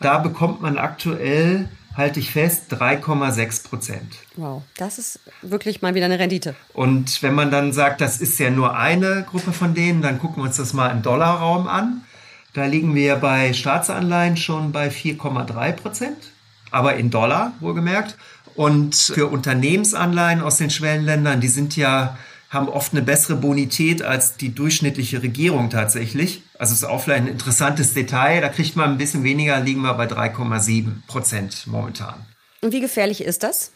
Da 0.00 0.18
bekommt 0.18 0.62
man 0.62 0.78
aktuell, 0.78 1.68
halte 1.94 2.18
ich 2.20 2.30
fest, 2.30 2.72
3,6 2.72 3.68
Prozent. 3.68 4.14
Wow, 4.36 4.62
das 4.76 4.98
ist 4.98 5.20
wirklich 5.42 5.82
mal 5.82 5.94
wieder 5.94 6.06
eine 6.06 6.18
Rendite. 6.18 6.54
Und 6.72 7.22
wenn 7.22 7.34
man 7.34 7.50
dann 7.50 7.72
sagt, 7.72 8.00
das 8.00 8.20
ist 8.20 8.38
ja 8.38 8.50
nur 8.50 8.76
eine 8.76 9.24
Gruppe 9.28 9.52
von 9.52 9.74
denen, 9.74 10.02
dann 10.02 10.18
gucken 10.18 10.42
wir 10.42 10.46
uns 10.46 10.56
das 10.56 10.72
mal 10.72 10.88
im 10.88 11.02
Dollarraum 11.02 11.68
an. 11.68 12.02
Da 12.54 12.66
liegen 12.66 12.94
wir 12.94 13.16
bei 13.16 13.52
Staatsanleihen 13.52 14.36
schon 14.36 14.72
bei 14.72 14.88
4,3 14.88 15.72
Prozent, 15.72 16.32
aber 16.74 16.96
in 16.96 17.10
Dollar 17.10 17.52
wohlgemerkt. 17.60 18.16
Und 18.54 18.94
für 18.94 19.26
Unternehmensanleihen 19.26 20.40
aus 20.40 20.58
den 20.58 20.70
Schwellenländern, 20.70 21.40
die 21.40 21.48
sind 21.48 21.76
ja 21.76 22.16
haben 22.50 22.68
oft 22.68 22.92
eine 22.92 23.02
bessere 23.02 23.34
Bonität 23.34 24.02
als 24.02 24.36
die 24.36 24.54
durchschnittliche 24.54 25.22
Regierung 25.22 25.70
tatsächlich. 25.70 26.42
Also 26.56 26.72
ist 26.72 26.84
auch 26.84 27.02
vielleicht 27.02 27.22
ein 27.22 27.28
interessantes 27.28 27.94
Detail. 27.94 28.40
Da 28.40 28.48
kriegt 28.48 28.76
man 28.76 28.90
ein 28.90 28.98
bisschen 28.98 29.24
weniger, 29.24 29.58
liegen 29.58 29.80
wir 29.80 29.92
bei 29.94 30.06
3,7 30.06 31.04
Prozent 31.08 31.66
momentan. 31.66 32.14
Und 32.60 32.72
wie 32.72 32.80
gefährlich 32.80 33.24
ist 33.24 33.42
das? 33.42 33.72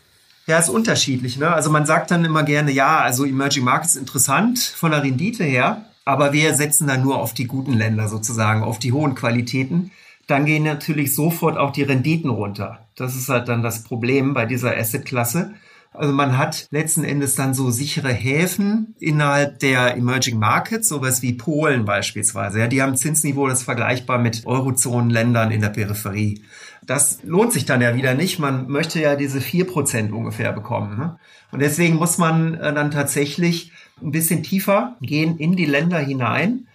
Ja, 0.47 0.59
ist 0.59 0.69
unterschiedlich. 0.69 1.37
Ne? 1.39 1.53
Also 1.53 1.71
man 1.71 1.87
sagt 1.87 2.13
dann 2.13 2.25
immer 2.25 2.45
gerne, 2.45 2.71
ja, 2.71 3.01
also 3.01 3.25
Emerging 3.25 3.65
Markets 3.65 3.97
interessant 3.97 4.61
von 4.61 4.93
der 4.93 5.03
Rendite 5.03 5.43
her, 5.43 5.85
aber 6.05 6.33
wir 6.33 6.55
setzen 6.55 6.87
dann 6.87 7.03
nur 7.03 7.19
auf 7.19 7.35
die 7.35 7.47
guten 7.47 7.73
Länder 7.73 8.09
sozusagen, 8.09 8.63
auf 8.63 8.79
die 8.79 8.93
hohen 8.93 9.17
Qualitäten. 9.17 9.91
Dann 10.29 10.45
gehen 10.45 10.63
natürlich 10.63 11.15
sofort 11.15 11.57
auch 11.57 11.73
die 11.73 11.83
Renditen 11.83 12.31
runter. 12.31 12.87
Das 12.95 13.17
ist 13.17 13.29
halt 13.29 13.49
dann 13.49 13.63
das 13.63 13.83
Problem 13.83 14.35
bei 14.35 14.47
dieser 14.47 14.77
Assetklasse. 14.77 15.55
Also 15.93 16.13
man 16.13 16.37
hat 16.37 16.69
letzten 16.71 17.03
Endes 17.03 17.35
dann 17.35 17.55
so 17.55 17.71
sichere 17.71 18.13
Häfen 18.13 18.95
innerhalb 18.99 19.59
der 19.59 19.97
Emerging 19.97 20.39
Markets, 20.39 20.89
sowas 20.89 21.23
wie 21.23 21.33
Polen 21.33 21.87
beispielsweise. 21.87 22.61
Ja, 22.61 22.67
die 22.69 22.83
haben 22.83 22.97
Zinsniveau, 22.97 23.49
das 23.49 23.61
ist 23.61 23.65
vergleichbar 23.65 24.19
mit 24.19 24.47
Eurozonenländern 24.47 25.51
in 25.51 25.63
der 25.63 25.71
Peripherie. 25.71 26.43
Das 26.87 27.21
lohnt 27.25 27.53
sich 27.53 27.65
dann 27.65 27.81
ja 27.81 27.95
wieder 27.97 28.15
nicht. 28.15 28.39
Man 28.39 28.69
möchte 28.69 29.01
ja 29.01 29.17
diese 29.17 29.41
vier 29.41 29.67
Prozent 29.67 30.13
ungefähr 30.13 30.53
bekommen. 30.53 30.99
Ne? 30.99 31.19
Und 31.53 31.61
deswegen 31.61 31.97
muss 31.97 32.19
man 32.19 32.55
äh, 32.55 32.73
dann 32.73 32.91
tatsächlich 32.91 33.73
ein 34.03 34.11
bisschen 34.11 34.43
tiefer 34.43 34.97
gehen 35.01 35.39
in 35.39 35.57
die 35.57 35.67
Länder 35.67 35.99
hinein. 35.99 36.68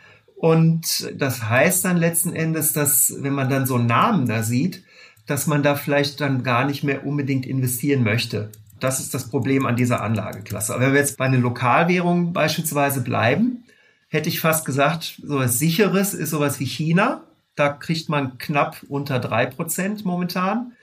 Und 0.44 1.10
das 1.16 1.48
heißt 1.48 1.86
dann 1.86 1.96
letzten 1.96 2.36
Endes, 2.36 2.74
dass 2.74 3.16
wenn 3.20 3.32
man 3.32 3.50
dann 3.50 3.66
so 3.66 3.76
einen 3.76 3.86
Namen 3.86 4.28
da 4.28 4.44
sieht, 4.44 4.84
dass 5.26 5.48
man 5.48 5.64
da 5.64 5.76
vielleicht 5.76 6.20
dann 6.20 6.44
gar 6.44 6.66
nicht 6.66 6.84
mehr 6.84 7.06
unbedingt 7.06 7.46
investieren 7.46 8.04
möchte. 8.04 8.50
Das 8.82 9.00
ist 9.00 9.14
das 9.14 9.30
Problem 9.30 9.66
an 9.66 9.78
dieser 9.78 10.02
Anlageklasse. 10.02 10.74
Aber 10.74 10.84
wenn 10.84 10.92
wir 10.92 11.00
jetzt 11.00 11.18
bei 11.18 11.30
den 11.30 11.40
Lokalwährungen 11.40 12.34
beispielsweise 12.34 13.00
bleiben, 13.06 13.64
hätte 14.10 14.28
ich 14.28 14.42
fast 14.42 14.66
gesagt, 14.66 15.22
so 15.24 15.38
was 15.38 15.60
Sicheres 15.60 16.14
ist 16.14 16.32
sowas 16.32 16.60
wie 16.60 16.66
China. 16.66 17.24
Da 17.56 17.70
kriegt 17.70 18.10
man 18.10 18.38
knapp 18.38 18.84
unter 18.90 19.20
drei 19.20 19.46
Prozent 19.46 20.04
momentan. 20.04 20.74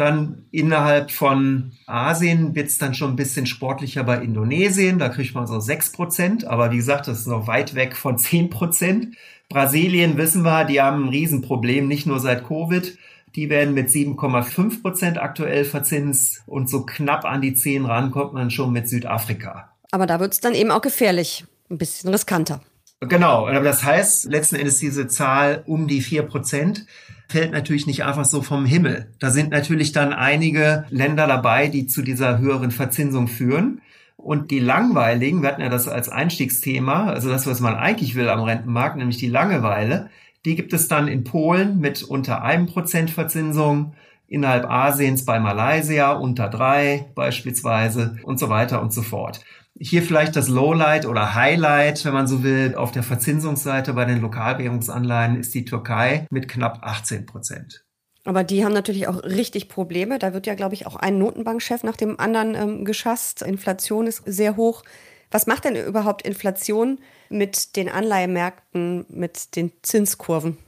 Dann 0.00 0.46
innerhalb 0.50 1.10
von 1.10 1.72
Asien 1.84 2.54
wird 2.54 2.68
es 2.68 2.78
dann 2.78 2.94
schon 2.94 3.10
ein 3.10 3.16
bisschen 3.16 3.44
sportlicher 3.44 4.02
bei 4.02 4.16
Indonesien. 4.22 4.98
Da 4.98 5.10
kriegt 5.10 5.34
man 5.34 5.46
so 5.46 5.60
sechs 5.60 5.92
Prozent. 5.92 6.46
Aber 6.46 6.70
wie 6.70 6.78
gesagt, 6.78 7.06
das 7.06 7.18
ist 7.18 7.26
noch 7.26 7.46
weit 7.46 7.74
weg 7.74 7.94
von 7.94 8.16
zehn 8.16 8.48
Prozent. 8.48 9.14
Brasilien 9.50 10.16
wissen 10.16 10.42
wir, 10.42 10.64
die 10.64 10.80
haben 10.80 11.04
ein 11.04 11.08
Riesenproblem, 11.10 11.86
nicht 11.86 12.06
nur 12.06 12.18
seit 12.18 12.48
Covid. 12.48 12.96
Die 13.36 13.50
werden 13.50 13.74
mit 13.74 13.90
7,5 13.90 14.80
Prozent 14.80 15.18
aktuell 15.18 15.66
verzinst 15.66 16.44
und 16.46 16.70
so 16.70 16.86
knapp 16.86 17.26
an 17.26 17.42
die 17.42 17.52
10 17.52 17.84
ran 17.84 18.10
kommt 18.10 18.32
man 18.32 18.50
schon 18.50 18.72
mit 18.72 18.88
Südafrika. 18.88 19.70
Aber 19.90 20.06
da 20.06 20.18
wird 20.18 20.32
es 20.32 20.40
dann 20.40 20.54
eben 20.54 20.70
auch 20.70 20.80
gefährlich, 20.80 21.44
ein 21.68 21.76
bisschen 21.76 22.08
riskanter. 22.08 22.62
Genau, 23.00 23.46
aber 23.46 23.60
das 23.60 23.84
heißt, 23.84 24.30
letzten 24.30 24.56
Endes 24.56 24.78
diese 24.78 25.08
Zahl 25.08 25.62
um 25.66 25.88
die 25.88 26.00
vier 26.00 26.22
Prozent 26.22 26.86
fällt 27.30 27.52
natürlich 27.52 27.86
nicht 27.86 28.04
einfach 28.04 28.24
so 28.24 28.42
vom 28.42 28.66
Himmel. 28.66 29.12
Da 29.20 29.30
sind 29.30 29.50
natürlich 29.50 29.92
dann 29.92 30.12
einige 30.12 30.84
Länder 30.90 31.26
dabei, 31.26 31.68
die 31.68 31.86
zu 31.86 32.02
dieser 32.02 32.38
höheren 32.38 32.70
Verzinsung 32.72 33.28
führen. 33.28 33.80
Und 34.16 34.50
die 34.50 34.58
langweiligen, 34.58 35.40
wir 35.40 35.48
hatten 35.48 35.62
ja 35.62 35.70
das 35.70 35.88
als 35.88 36.08
Einstiegsthema, 36.08 37.06
also 37.06 37.30
das, 37.30 37.46
was 37.46 37.60
man 37.60 37.74
eigentlich 37.74 38.16
will 38.16 38.28
am 38.28 38.40
Rentenmarkt, 38.40 38.96
nämlich 38.96 39.16
die 39.16 39.28
Langeweile, 39.28 40.10
die 40.44 40.56
gibt 40.56 40.72
es 40.72 40.88
dann 40.88 41.08
in 41.08 41.24
Polen 41.24 41.78
mit 41.78 42.02
unter 42.02 42.42
einem 42.42 42.66
Prozent 42.66 43.10
Verzinsung, 43.10 43.94
innerhalb 44.26 44.70
Asiens 44.70 45.24
bei 45.24 45.40
Malaysia 45.40 46.12
unter 46.12 46.48
drei 46.48 47.06
beispielsweise 47.14 48.16
und 48.22 48.38
so 48.38 48.48
weiter 48.48 48.80
und 48.80 48.92
so 48.92 49.02
fort. 49.02 49.40
Hier 49.82 50.02
vielleicht 50.02 50.36
das 50.36 50.48
Lowlight 50.48 51.06
oder 51.06 51.34
Highlight, 51.34 52.04
wenn 52.04 52.12
man 52.12 52.26
so 52.26 52.42
will, 52.42 52.74
auf 52.74 52.92
der 52.92 53.02
Verzinsungsseite 53.02 53.94
bei 53.94 54.04
den 54.04 54.20
Lokalwährungsanleihen 54.20 55.40
ist 55.40 55.54
die 55.54 55.64
Türkei 55.64 56.26
mit 56.30 56.48
knapp 56.48 56.80
18 56.82 57.24
Prozent. 57.24 57.86
Aber 58.24 58.44
die 58.44 58.62
haben 58.62 58.74
natürlich 58.74 59.08
auch 59.08 59.22
richtig 59.22 59.70
Probleme. 59.70 60.18
Da 60.18 60.34
wird 60.34 60.46
ja, 60.46 60.54
glaube 60.54 60.74
ich, 60.74 60.86
auch 60.86 60.96
ein 60.96 61.16
Notenbankchef 61.16 61.82
nach 61.82 61.96
dem 61.96 62.20
anderen 62.20 62.54
ähm, 62.54 62.84
geschasst. 62.84 63.40
Inflation 63.40 64.06
ist 64.06 64.22
sehr 64.26 64.56
hoch. 64.56 64.82
Was 65.30 65.46
macht 65.46 65.64
denn 65.64 65.76
überhaupt 65.76 66.26
Inflation 66.26 66.98
mit 67.30 67.76
den 67.76 67.88
Anleihemärkten, 67.88 69.06
mit 69.08 69.56
den 69.56 69.72
Zinskurven? 69.80 70.58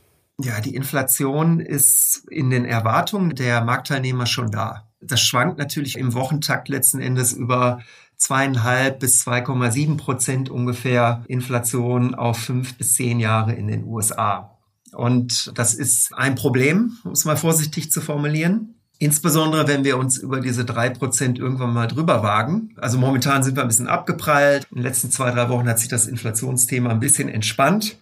Ja, 0.40 0.62
die 0.62 0.74
Inflation 0.74 1.60
ist 1.60 2.24
in 2.30 2.48
den 2.48 2.64
Erwartungen 2.64 3.34
der 3.34 3.60
Marktteilnehmer 3.62 4.24
schon 4.24 4.50
da. 4.50 4.88
Das 5.02 5.20
schwankt 5.20 5.58
natürlich 5.58 5.98
im 5.98 6.14
Wochentakt 6.14 6.70
letzten 6.70 7.00
Endes 7.00 7.34
über 7.34 7.82
zweieinhalb 8.22 9.00
bis 9.00 9.26
2,7 9.26 9.96
Prozent 9.96 10.48
ungefähr 10.48 11.24
Inflation 11.26 12.14
auf 12.14 12.38
fünf 12.38 12.74
bis 12.78 12.94
zehn 12.94 13.18
Jahre 13.18 13.52
in 13.52 13.66
den 13.66 13.84
USA. 13.84 14.58
Und 14.92 15.52
das 15.56 15.74
ist 15.74 16.14
ein 16.14 16.34
Problem, 16.34 16.98
um 17.04 17.12
es 17.12 17.24
mal 17.24 17.36
vorsichtig 17.36 17.90
zu 17.90 18.00
formulieren. 18.00 18.74
Insbesondere, 18.98 19.66
wenn 19.66 19.82
wir 19.82 19.98
uns 19.98 20.18
über 20.18 20.40
diese 20.40 20.64
drei 20.64 20.88
Prozent 20.88 21.38
irgendwann 21.38 21.72
mal 21.72 21.88
drüber 21.88 22.22
wagen. 22.22 22.72
Also 22.76 22.98
momentan 22.98 23.42
sind 23.42 23.56
wir 23.56 23.62
ein 23.62 23.68
bisschen 23.68 23.88
abgeprallt. 23.88 24.64
In 24.70 24.76
den 24.76 24.84
letzten 24.84 25.10
zwei, 25.10 25.32
drei 25.32 25.48
Wochen 25.48 25.68
hat 25.68 25.80
sich 25.80 25.88
das 25.88 26.06
Inflationsthema 26.06 26.90
ein 26.90 27.00
bisschen 27.00 27.28
entspannt. 27.28 27.98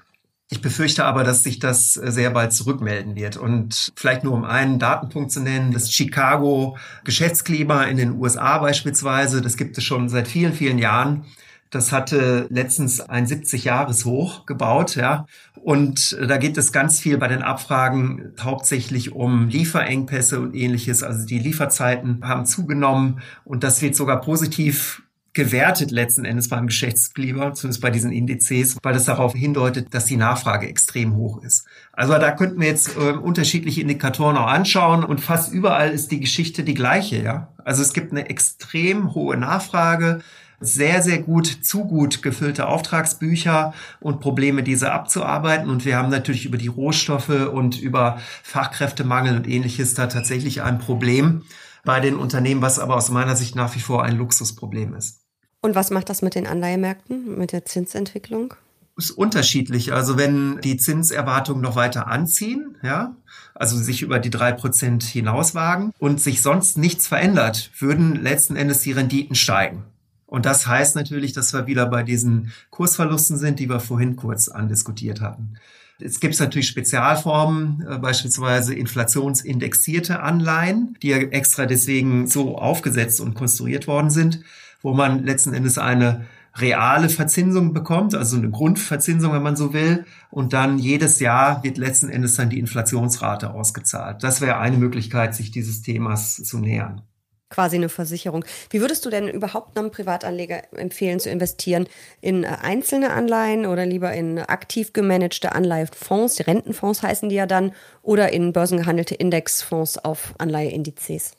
Ich 0.52 0.60
befürchte 0.60 1.04
aber, 1.04 1.22
dass 1.22 1.44
sich 1.44 1.60
das 1.60 1.96
äh, 1.96 2.10
sehr 2.10 2.30
bald 2.30 2.52
zurückmelden 2.52 3.14
wird. 3.14 3.36
Und 3.36 3.92
vielleicht 3.94 4.24
nur 4.24 4.34
um 4.34 4.44
einen 4.44 4.80
Datenpunkt 4.80 5.30
zu 5.30 5.40
nennen, 5.40 5.72
das 5.72 5.92
Chicago 5.92 6.76
Geschäftsklima 7.04 7.84
in 7.84 7.96
den 7.96 8.18
USA 8.18 8.58
beispielsweise, 8.58 9.42
das 9.42 9.56
gibt 9.56 9.78
es 9.78 9.84
schon 9.84 10.08
seit 10.08 10.26
vielen, 10.26 10.52
vielen 10.52 10.78
Jahren. 10.78 11.24
Das 11.70 11.92
hatte 11.92 12.48
letztens 12.50 13.00
ein 13.00 13.26
70-Jahres-Hoch 13.26 14.44
gebaut, 14.44 14.96
ja. 14.96 15.26
Und 15.54 16.18
äh, 16.20 16.26
da 16.26 16.36
geht 16.36 16.58
es 16.58 16.72
ganz 16.72 16.98
viel 16.98 17.16
bei 17.16 17.28
den 17.28 17.42
Abfragen 17.42 18.34
hauptsächlich 18.40 19.12
um 19.12 19.48
Lieferengpässe 19.48 20.40
und 20.40 20.56
ähnliches. 20.56 21.04
Also 21.04 21.26
die 21.26 21.38
Lieferzeiten 21.38 22.26
haben 22.26 22.44
zugenommen 22.44 23.20
und 23.44 23.62
das 23.62 23.80
wird 23.82 23.94
sogar 23.94 24.20
positiv 24.20 25.02
gewertet 25.32 25.90
letzten 25.90 26.24
Endes 26.24 26.48
beim 26.48 26.66
Geschäftsklima, 26.66 27.54
zumindest 27.54 27.80
bei 27.80 27.90
diesen 27.90 28.10
Indizes, 28.10 28.76
weil 28.82 28.94
das 28.94 29.04
darauf 29.04 29.34
hindeutet, 29.34 29.94
dass 29.94 30.06
die 30.06 30.16
Nachfrage 30.16 30.68
extrem 30.68 31.14
hoch 31.14 31.42
ist. 31.42 31.66
Also 31.92 32.14
da 32.14 32.32
könnten 32.32 32.60
wir 32.60 32.68
jetzt 32.68 32.96
äh, 32.96 33.12
unterschiedliche 33.12 33.80
Indikatoren 33.80 34.36
auch 34.36 34.48
anschauen 34.48 35.04
und 35.04 35.20
fast 35.20 35.52
überall 35.52 35.90
ist 35.90 36.10
die 36.10 36.20
Geschichte 36.20 36.64
die 36.64 36.74
gleiche, 36.74 37.22
ja. 37.22 37.48
Also 37.64 37.82
es 37.82 37.92
gibt 37.92 38.10
eine 38.10 38.28
extrem 38.28 39.14
hohe 39.14 39.36
Nachfrage, 39.36 40.20
sehr, 40.60 41.02
sehr 41.02 41.22
gut, 41.22 41.46
zu 41.46 41.84
gut 41.84 42.22
gefüllte 42.22 42.68
Auftragsbücher 42.68 43.72
und 43.98 44.20
Probleme, 44.20 44.62
diese 44.62 44.92
abzuarbeiten. 44.92 45.70
Und 45.70 45.86
wir 45.86 45.96
haben 45.96 46.10
natürlich 46.10 46.44
über 46.44 46.58
die 46.58 46.68
Rohstoffe 46.68 47.30
und 47.30 47.80
über 47.80 48.18
Fachkräftemangel 48.42 49.36
und 49.36 49.48
ähnliches 49.48 49.94
da 49.94 50.06
tatsächlich 50.06 50.62
ein 50.62 50.78
Problem 50.78 51.42
bei 51.84 52.00
den 52.00 52.16
Unternehmen, 52.16 52.60
was 52.60 52.78
aber 52.78 52.96
aus 52.96 53.10
meiner 53.10 53.36
Sicht 53.36 53.56
nach 53.56 53.74
wie 53.74 53.80
vor 53.80 54.04
ein 54.04 54.16
Luxusproblem 54.16 54.94
ist. 54.94 55.19
Und 55.60 55.74
was 55.74 55.90
macht 55.90 56.08
das 56.08 56.22
mit 56.22 56.34
den 56.34 56.46
Anleihemärkten, 56.46 57.36
mit 57.38 57.52
der 57.52 57.64
Zinsentwicklung? 57.64 58.54
ist 59.00 59.10
unterschiedlich. 59.10 59.92
Also 59.92 60.16
wenn 60.18 60.60
die 60.60 60.76
Zinserwartungen 60.76 61.62
noch 61.62 61.76
weiter 61.76 62.06
anziehen, 62.06 62.76
ja, 62.82 63.16
also 63.54 63.76
sich 63.76 64.02
über 64.02 64.18
die 64.18 64.30
drei 64.30 64.52
Prozent 64.52 65.02
hinauswagen 65.02 65.92
und 65.98 66.20
sich 66.20 66.42
sonst 66.42 66.78
nichts 66.78 67.08
verändert, 67.08 67.70
würden 67.78 68.16
letzten 68.16 68.56
Endes 68.56 68.80
die 68.80 68.92
Renditen 68.92 69.34
steigen. 69.34 69.84
Und 70.26 70.46
das 70.46 70.66
heißt 70.66 70.94
natürlich, 70.94 71.32
dass 71.32 71.52
wir 71.52 71.66
wieder 71.66 71.86
bei 71.86 72.02
diesen 72.02 72.52
Kursverlusten 72.70 73.36
sind, 73.36 73.58
die 73.58 73.68
wir 73.68 73.80
vorhin 73.80 74.16
kurz 74.16 74.48
andiskutiert 74.48 75.20
hatten. 75.20 75.54
Es 75.98 76.20
gibt 76.20 76.38
natürlich 76.38 76.68
Spezialformen, 76.68 77.84
äh, 77.86 77.98
beispielsweise 77.98 78.74
inflationsindexierte 78.74 80.20
Anleihen, 80.20 80.96
die 81.02 81.08
ja 81.08 81.18
extra 81.18 81.66
deswegen 81.66 82.26
so 82.26 82.56
aufgesetzt 82.56 83.20
und 83.20 83.34
konstruiert 83.34 83.86
worden 83.86 84.10
sind, 84.10 84.40
wo 84.82 84.92
man 84.92 85.24
letzten 85.24 85.54
Endes 85.54 85.78
eine 85.78 86.26
reale 86.56 87.08
Verzinsung 87.08 87.72
bekommt, 87.72 88.14
also 88.14 88.36
eine 88.36 88.50
Grundverzinsung, 88.50 89.32
wenn 89.32 89.42
man 89.42 89.56
so 89.56 89.72
will, 89.72 90.04
und 90.30 90.52
dann 90.52 90.78
jedes 90.78 91.20
Jahr 91.20 91.62
wird 91.62 91.78
letzten 91.78 92.08
Endes 92.08 92.34
dann 92.34 92.50
die 92.50 92.58
Inflationsrate 92.58 93.50
ausgezahlt. 93.52 94.22
Das 94.22 94.40
wäre 94.40 94.58
eine 94.58 94.76
Möglichkeit, 94.76 95.34
sich 95.34 95.50
dieses 95.50 95.82
Themas 95.82 96.36
zu 96.36 96.58
nähern 96.58 97.02
quasi 97.50 97.76
eine 97.76 97.88
Versicherung. 97.88 98.44
Wie 98.70 98.80
würdest 98.80 99.04
du 99.04 99.10
denn 99.10 99.28
überhaupt 99.28 99.76
einem 99.76 99.90
Privatanleger 99.90 100.72
empfehlen 100.72 101.20
zu 101.20 101.28
investieren? 101.28 101.88
In 102.20 102.44
äh, 102.44 102.56
einzelne 102.62 103.10
Anleihen 103.10 103.66
oder 103.66 103.84
lieber 103.84 104.12
in 104.12 104.38
aktiv 104.38 104.92
gemanagte 104.92 105.52
Anleihefonds, 105.52 106.36
die 106.36 106.44
Rentenfonds 106.44 107.02
heißen 107.02 107.28
die 107.28 107.34
ja 107.34 107.46
dann, 107.46 107.72
oder 108.02 108.32
in 108.32 108.52
börsengehandelte 108.52 109.16
Indexfonds 109.16 109.98
auf 109.98 110.34
Anleiheindizes? 110.38 111.32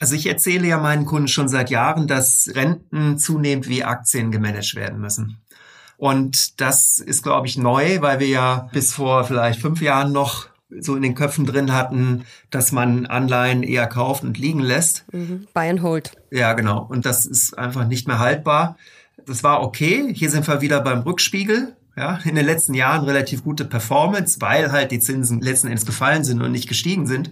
Also 0.00 0.14
ich 0.14 0.26
erzähle 0.26 0.66
ja 0.66 0.78
meinen 0.78 1.04
Kunden 1.04 1.28
schon 1.28 1.48
seit 1.48 1.68
Jahren, 1.70 2.08
dass 2.08 2.50
Renten 2.54 3.18
zunehmend 3.18 3.68
wie 3.68 3.84
Aktien 3.84 4.32
gemanagt 4.32 4.74
werden 4.74 4.98
müssen. 4.98 5.38
Und 5.98 6.60
das 6.62 6.98
ist, 6.98 7.22
glaube 7.22 7.46
ich, 7.46 7.58
neu, 7.58 8.00
weil 8.00 8.18
wir 8.18 8.28
ja 8.28 8.70
bis 8.72 8.94
vor 8.94 9.24
vielleicht 9.24 9.60
fünf 9.60 9.82
Jahren 9.82 10.12
noch 10.12 10.48
so 10.78 10.96
in 10.96 11.02
den 11.02 11.14
Köpfen 11.14 11.44
drin 11.44 11.74
hatten, 11.74 12.24
dass 12.50 12.72
man 12.72 13.04
Anleihen 13.04 13.62
eher 13.62 13.86
kauft 13.86 14.24
und 14.24 14.38
liegen 14.38 14.60
lässt. 14.60 15.04
Mhm. 15.12 15.46
Buy 15.52 15.68
and 15.68 15.82
hold. 15.82 16.12
Ja, 16.30 16.54
genau. 16.54 16.86
Und 16.88 17.04
das 17.04 17.26
ist 17.26 17.58
einfach 17.58 17.86
nicht 17.86 18.08
mehr 18.08 18.18
haltbar. 18.18 18.78
Das 19.26 19.44
war 19.44 19.62
okay. 19.62 20.10
Hier 20.14 20.30
sind 20.30 20.48
wir 20.48 20.62
wieder 20.62 20.80
beim 20.80 21.00
Rückspiegel. 21.00 21.76
Ja, 21.96 22.20
in 22.24 22.36
den 22.36 22.46
letzten 22.46 22.72
Jahren 22.72 23.04
relativ 23.04 23.44
gute 23.44 23.66
Performance, 23.66 24.40
weil 24.40 24.72
halt 24.72 24.92
die 24.92 25.00
Zinsen 25.00 25.42
letzten 25.42 25.66
Endes 25.66 25.84
gefallen 25.84 26.24
sind 26.24 26.40
und 26.40 26.52
nicht 26.52 26.68
gestiegen 26.68 27.06
sind. 27.06 27.30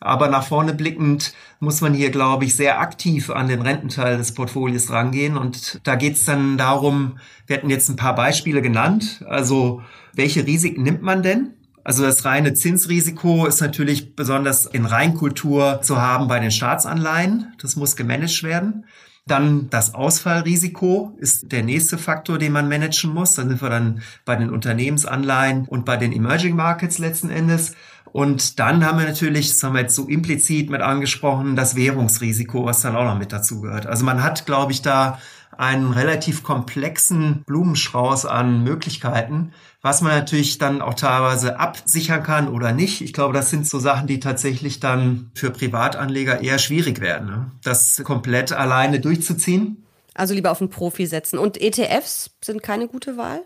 Aber 0.00 0.28
nach 0.28 0.44
vorne 0.44 0.72
blickend 0.72 1.34
muss 1.60 1.82
man 1.82 1.92
hier, 1.92 2.10
glaube 2.10 2.46
ich, 2.46 2.56
sehr 2.56 2.80
aktiv 2.80 3.28
an 3.28 3.48
den 3.48 3.60
Rententeil 3.60 4.16
des 4.16 4.32
Portfolios 4.32 4.90
rangehen. 4.90 5.36
Und 5.36 5.80
da 5.84 5.94
geht 5.94 6.14
es 6.14 6.24
dann 6.24 6.56
darum, 6.56 7.18
wir 7.46 7.56
hatten 7.56 7.68
jetzt 7.68 7.90
ein 7.90 7.96
paar 7.96 8.14
Beispiele 8.14 8.62
genannt. 8.62 9.22
Also 9.28 9.82
welche 10.14 10.46
Risiken 10.46 10.82
nimmt 10.82 11.02
man 11.02 11.22
denn? 11.22 11.54
Also 11.84 12.02
das 12.02 12.24
reine 12.24 12.54
Zinsrisiko 12.54 13.46
ist 13.46 13.60
natürlich 13.60 14.14
besonders 14.16 14.66
in 14.66 14.86
Reinkultur 14.86 15.80
zu 15.82 16.00
haben 16.00 16.28
bei 16.28 16.38
den 16.38 16.50
Staatsanleihen. 16.50 17.54
Das 17.60 17.76
muss 17.76 17.96
gemanagt 17.96 18.42
werden. 18.42 18.84
Dann 19.26 19.68
das 19.70 19.94
Ausfallrisiko 19.94 21.14
ist 21.18 21.52
der 21.52 21.62
nächste 21.62 21.98
Faktor, 21.98 22.38
den 22.38 22.52
man 22.52 22.68
managen 22.68 23.12
muss. 23.12 23.34
Dann 23.34 23.48
sind 23.48 23.62
wir 23.62 23.70
dann 23.70 24.02
bei 24.24 24.34
den 24.34 24.50
Unternehmensanleihen 24.50 25.66
und 25.66 25.84
bei 25.84 25.96
den 25.96 26.12
Emerging 26.12 26.56
Markets 26.56 26.98
letzten 26.98 27.30
Endes. 27.30 27.74
Und 28.12 28.58
dann 28.58 28.84
haben 28.84 28.98
wir 28.98 29.06
natürlich, 29.06 29.48
das 29.48 29.62
haben 29.62 29.74
wir 29.74 29.82
jetzt 29.82 29.94
so 29.94 30.06
implizit 30.06 30.70
mit 30.70 30.80
angesprochen, 30.80 31.56
das 31.56 31.76
Währungsrisiko, 31.76 32.64
was 32.64 32.82
dann 32.82 32.96
auch 32.96 33.04
noch 33.04 33.18
mit 33.18 33.32
dazu 33.32 33.60
gehört. 33.60 33.86
Also 33.86 34.04
man 34.04 34.22
hat, 34.22 34.46
glaube 34.46 34.72
ich, 34.72 34.82
da 34.82 35.18
einen 35.56 35.92
relativ 35.92 36.42
komplexen 36.42 37.42
Blumenstrauß 37.44 38.24
an 38.26 38.64
Möglichkeiten, 38.64 39.52
was 39.82 40.00
man 40.00 40.12
natürlich 40.12 40.58
dann 40.58 40.80
auch 40.80 40.94
teilweise 40.94 41.58
absichern 41.58 42.22
kann 42.22 42.48
oder 42.48 42.72
nicht. 42.72 43.02
Ich 43.02 43.12
glaube, 43.12 43.34
das 43.34 43.50
sind 43.50 43.66
so 43.66 43.78
Sachen, 43.78 44.06
die 44.06 44.20
tatsächlich 44.20 44.80
dann 44.80 45.30
für 45.34 45.50
Privatanleger 45.50 46.40
eher 46.40 46.58
schwierig 46.58 47.00
werden, 47.00 47.26
ne? 47.28 47.50
das 47.62 48.02
komplett 48.04 48.52
alleine 48.52 49.00
durchzuziehen. 49.00 49.84
Also 50.14 50.34
lieber 50.34 50.50
auf 50.50 50.60
einen 50.60 50.70
Profi 50.70 51.06
setzen. 51.06 51.38
Und 51.38 51.60
ETFs 51.60 52.30
sind 52.42 52.62
keine 52.62 52.88
gute 52.88 53.16
Wahl? 53.16 53.42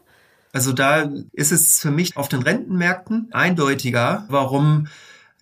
Also 0.55 0.73
da 0.73 1.11
ist 1.33 1.51
es 1.51 1.81
für 1.81 1.91
mich 1.91 2.17
auf 2.17 2.29
den 2.29 2.41
Rentenmärkten 2.41 3.27
eindeutiger, 3.33 4.25
warum 4.29 4.87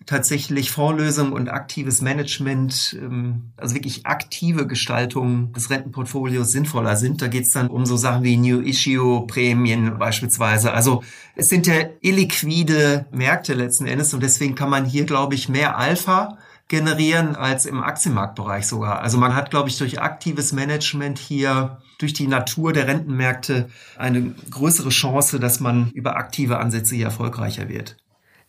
tatsächlich 0.07 0.71
Fondslösung 0.71 1.31
und 1.33 1.49
aktives 1.49 2.01
Management, 2.01 2.97
ähm, 2.99 3.51
also 3.55 3.75
wirklich 3.75 4.07
aktive 4.07 4.65
Gestaltung 4.65 5.53
des 5.53 5.69
Rentenportfolios 5.69 6.51
sinnvoller 6.51 6.95
sind. 6.95 7.21
Da 7.21 7.27
geht 7.27 7.43
es 7.43 7.51
dann 7.51 7.69
um 7.69 7.85
so 7.85 7.95
Sachen 7.95 8.23
wie 8.23 8.37
New 8.37 8.59
Issue 8.61 9.27
Prämien 9.27 9.99
beispielsweise. 9.99 10.73
Also 10.73 11.03
es 11.35 11.47
sind 11.47 11.67
ja 11.67 11.75
illiquide 12.01 13.05
Märkte 13.11 13.53
letzten 13.53 13.85
Endes 13.85 14.15
und 14.15 14.23
deswegen 14.23 14.55
kann 14.55 14.71
man 14.71 14.83
hier, 14.83 15.05
glaube 15.05 15.35
ich, 15.35 15.47
mehr 15.47 15.77
Alpha 15.77 16.39
generieren 16.69 17.35
als 17.35 17.67
im 17.67 17.83
Aktienmarktbereich 17.83 18.65
sogar. 18.65 19.01
Also 19.01 19.19
man 19.19 19.35
hat, 19.35 19.51
glaube 19.51 19.69
ich, 19.69 19.77
durch 19.77 20.01
aktives 20.01 20.53
Management 20.53 21.19
hier 21.19 21.77
durch 22.03 22.13
die 22.13 22.27
Natur 22.27 22.73
der 22.73 22.87
Rentenmärkte 22.87 23.69
eine 23.97 24.35
größere 24.51 24.89
Chance, 24.89 25.39
dass 25.39 25.59
man 25.61 25.89
über 25.91 26.17
aktive 26.17 26.59
Ansätze 26.59 26.95
hier 26.95 27.05
erfolgreicher 27.05 27.69
wird. 27.69 27.97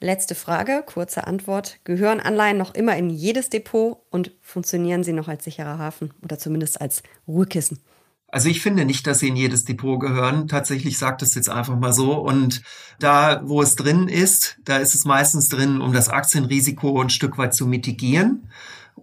Letzte 0.00 0.34
Frage, 0.34 0.82
kurze 0.84 1.26
Antwort. 1.26 1.78
Gehören 1.84 2.18
Anleihen 2.20 2.58
noch 2.58 2.74
immer 2.74 2.96
in 2.96 3.10
jedes 3.10 3.48
Depot 3.48 3.98
und 4.10 4.32
funktionieren 4.42 5.04
sie 5.04 5.12
noch 5.12 5.28
als 5.28 5.44
sicherer 5.44 5.78
Hafen 5.78 6.12
oder 6.20 6.36
zumindest 6.36 6.80
als 6.80 7.04
Ruhekissen? 7.28 7.78
Also 8.26 8.48
ich 8.48 8.60
finde 8.60 8.84
nicht, 8.84 9.06
dass 9.06 9.20
sie 9.20 9.28
in 9.28 9.36
jedes 9.36 9.64
Depot 9.64 10.00
gehören. 10.00 10.48
Tatsächlich 10.48 10.98
sagt 10.98 11.22
es 11.22 11.36
jetzt 11.36 11.48
einfach 11.48 11.78
mal 11.78 11.92
so. 11.92 12.14
Und 12.14 12.62
da, 12.98 13.40
wo 13.44 13.62
es 13.62 13.76
drin 13.76 14.08
ist, 14.08 14.58
da 14.64 14.78
ist 14.78 14.96
es 14.96 15.04
meistens 15.04 15.48
drin, 15.48 15.80
um 15.80 15.92
das 15.92 16.08
Aktienrisiko 16.08 17.00
ein 17.00 17.10
Stück 17.10 17.38
weit 17.38 17.54
zu 17.54 17.64
mitigieren. 17.64 18.50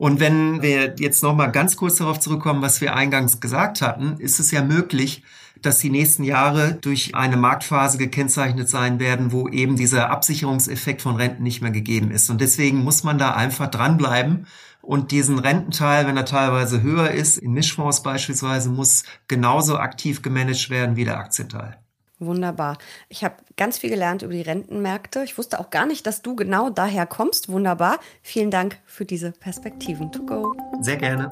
Und 0.01 0.19
wenn 0.19 0.63
wir 0.63 0.95
jetzt 0.97 1.21
noch 1.21 1.35
mal 1.35 1.51
ganz 1.51 1.77
kurz 1.77 1.97
darauf 1.97 2.19
zurückkommen, 2.19 2.63
was 2.63 2.81
wir 2.81 2.95
eingangs 2.95 3.39
gesagt 3.39 3.83
hatten, 3.83 4.15
ist 4.17 4.39
es 4.39 4.49
ja 4.49 4.63
möglich, 4.63 5.21
dass 5.61 5.77
die 5.77 5.91
nächsten 5.91 6.23
Jahre 6.23 6.73
durch 6.73 7.13
eine 7.13 7.37
Marktphase 7.37 7.99
gekennzeichnet 7.99 8.67
sein 8.67 8.99
werden, 8.99 9.31
wo 9.31 9.47
eben 9.47 9.75
dieser 9.75 10.09
Absicherungseffekt 10.09 11.03
von 11.03 11.17
Renten 11.17 11.43
nicht 11.43 11.61
mehr 11.61 11.69
gegeben 11.69 12.09
ist. 12.09 12.31
Und 12.31 12.41
deswegen 12.41 12.83
muss 12.83 13.03
man 13.03 13.19
da 13.19 13.35
einfach 13.35 13.69
dranbleiben. 13.69 14.47
Und 14.81 15.11
diesen 15.11 15.37
Rententeil, 15.37 16.07
wenn 16.07 16.17
er 16.17 16.25
teilweise 16.25 16.81
höher 16.81 17.11
ist, 17.11 17.37
in 17.37 17.51
Mischfonds 17.51 18.01
beispielsweise, 18.01 18.69
muss 18.71 19.03
genauso 19.27 19.77
aktiv 19.77 20.23
gemanagt 20.23 20.71
werden 20.71 20.95
wie 20.95 21.05
der 21.05 21.19
Aktienteil. 21.19 21.80
Wunderbar. 22.21 22.77
Ich 23.09 23.23
habe 23.23 23.35
ganz 23.57 23.79
viel 23.79 23.89
gelernt 23.89 24.21
über 24.21 24.33
die 24.33 24.41
Rentenmärkte. 24.41 25.23
Ich 25.23 25.37
wusste 25.37 25.59
auch 25.59 25.71
gar 25.71 25.87
nicht, 25.87 26.05
dass 26.05 26.21
du 26.21 26.35
genau 26.35 26.69
daher 26.69 27.07
kommst. 27.07 27.49
Wunderbar. 27.49 27.99
Vielen 28.21 28.51
Dank 28.51 28.77
für 28.85 29.05
diese 29.05 29.31
Perspektiven. 29.31 30.11
To 30.11 30.23
go. 30.23 30.55
Sehr 30.81 30.97
gerne. 30.97 31.29